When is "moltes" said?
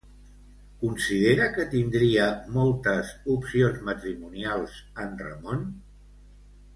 2.57-3.11